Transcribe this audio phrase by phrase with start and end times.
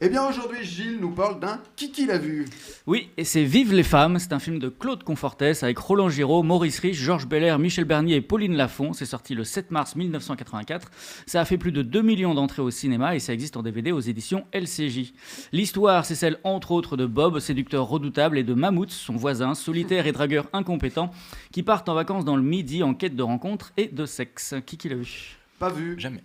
[0.00, 2.44] Eh bien aujourd'hui, Gilles nous parle d'un Kiki l'a vu.
[2.86, 6.44] Oui, et c'est Vive les femmes, c'est un film de Claude Confortès avec Roland Giraud,
[6.44, 8.92] Maurice Rich, Georges Belair, Michel Bernier et Pauline Lafont.
[8.92, 10.92] C'est sorti le 7 mars 1984.
[11.26, 13.90] Ça a fait plus de 2 millions d'entrées au cinéma et ça existe en DVD
[13.90, 15.14] aux éditions LCJ.
[15.50, 20.06] L'histoire, c'est celle entre autres de Bob, séducteur redoutable, et de Mammouth, son voisin, solitaire
[20.06, 21.10] et dragueur incompétent,
[21.50, 24.54] qui partent en vacances dans le Midi en quête de rencontres et de sexe.
[24.64, 25.38] Qui qui l'a vu?
[25.58, 25.98] Pas vu.
[25.98, 26.22] Jamais.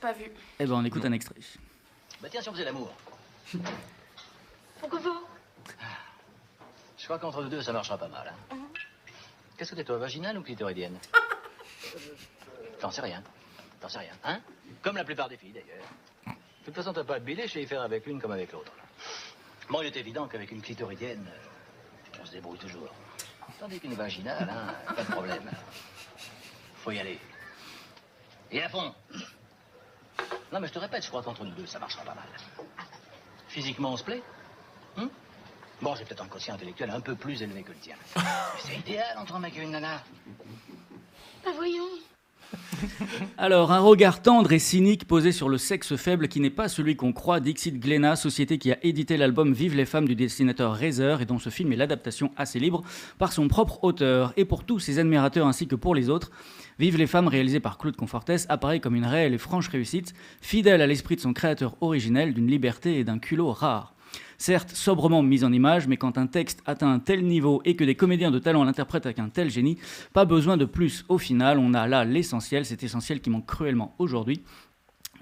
[0.00, 0.24] Pas vu.
[0.58, 1.36] Eh ben on écoute un extrait.
[2.20, 2.92] Bah tiens, si on faisait l'amour.
[4.80, 5.26] Pourquoi vous?
[6.98, 8.32] Je crois qu'entre nous deux, ça marchera pas mal.
[8.50, 8.56] hein.
[9.56, 10.98] Qu'est-ce que t'es, toi, vaginale ou clitoridienne?
[12.80, 13.22] J'en sais rien.
[13.82, 14.40] J'en sais rien, hein?
[14.82, 15.86] Comme la plupart des filles, d'ailleurs.
[16.26, 18.52] De toute façon, t'as pas de bidet, je sais y faire avec l'une comme avec
[18.52, 18.72] l'autre.
[19.68, 21.26] Bon, il est évident qu'avec une clitoridienne,
[22.20, 22.92] on se débrouille toujours.
[23.58, 25.50] Tandis qu'une vaginale, hein, pas de problème.
[26.76, 27.18] Faut y aller.
[28.50, 28.94] Et à fond.
[30.52, 32.24] Non, mais je te répète, je crois qu'entre nous deux, ça marchera pas mal.
[33.48, 34.22] Physiquement, on se plaît
[34.96, 35.08] Hein
[35.80, 37.96] Bon, j'ai peut-être un quotient intellectuel un peu plus élevé que le tien.
[38.58, 40.02] C'est idéal entre un mec et une nana.
[41.44, 41.88] Bah voyons.
[43.38, 46.96] Alors, un regard tendre et cynique posé sur le sexe faible qui n'est pas celui
[46.96, 51.20] qu'on croit, Dixit Glenna, société qui a édité l'album Vive les femmes du dessinateur Razer
[51.20, 52.82] et dont ce film est l'adaptation assez libre
[53.18, 54.32] par son propre auteur.
[54.36, 56.30] Et pour tous ses admirateurs ainsi que pour les autres,
[56.78, 60.80] Vive les femmes, réalisé par Claude Confortès, apparaît comme une réelle et franche réussite, fidèle
[60.80, 63.94] à l'esprit de son créateur originel, d'une liberté et d'un culot rare.
[64.38, 67.84] Certes, sobrement mise en image, mais quand un texte atteint un tel niveau et que
[67.84, 69.76] des comédiens de talent l'interprètent avec un tel génie,
[70.12, 71.04] pas besoin de plus.
[71.08, 74.42] Au final, on a là l'essentiel, cet essentiel qui manque cruellement aujourd'hui.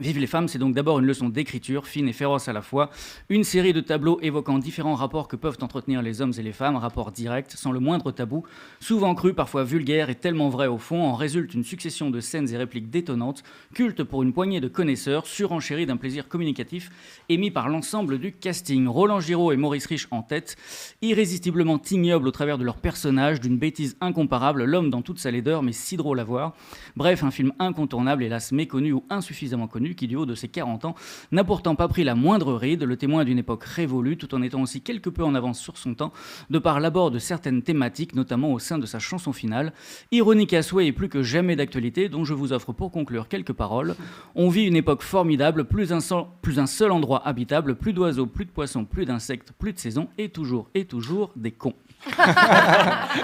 [0.00, 2.90] Vive les femmes, c'est donc d'abord une leçon d'écriture, fine et féroce à la fois,
[3.28, 6.76] une série de tableaux évoquant différents rapports que peuvent entretenir les hommes et les femmes,
[6.76, 8.44] rapports directs, sans le moindre tabou,
[8.78, 12.48] souvent crus, parfois vulgaires et tellement vrais au fond, en résulte une succession de scènes
[12.48, 13.42] et répliques détonnantes,
[13.74, 16.90] cultes pour une poignée de connaisseurs, surenchéris d'un plaisir communicatif,
[17.28, 18.86] émis par l'ensemble du casting.
[18.86, 20.54] Roland Giraud et Maurice Rich en tête,
[21.02, 25.64] irrésistiblement ignobles au travers de leurs personnages, d'une bêtise incomparable, l'homme dans toute sa laideur,
[25.64, 26.54] mais si drôle à voir.
[26.94, 30.84] Bref, un film incontournable, hélas méconnu ou insuffisamment connu, qui du haut de ses 40
[30.84, 30.94] ans
[31.32, 34.62] n'a pourtant pas pris la moindre ride, le témoin d'une époque révolue, tout en étant
[34.62, 36.12] aussi quelque peu en avance sur son temps,
[36.50, 39.72] de par l'abord de certaines thématiques, notamment au sein de sa chanson finale.
[40.12, 43.52] Ironique à souhait et plus que jamais d'actualité, dont je vous offre pour conclure quelques
[43.52, 43.94] paroles.
[44.34, 48.26] On vit une époque formidable, plus un, seul, plus un seul endroit habitable, plus d'oiseaux,
[48.26, 51.74] plus de poissons, plus d'insectes, plus de saisons, et toujours, et toujours des cons.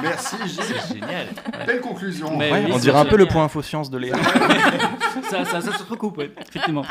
[0.03, 0.63] Merci Gilles.
[0.95, 1.29] Génial.
[1.67, 2.37] Belle conclusion.
[2.37, 4.17] Mais Ouais, oui, on c'est dirait un peu le point info science de Léa.
[5.31, 6.85] Ça, ça, ça se recoupe, ouais, 敵の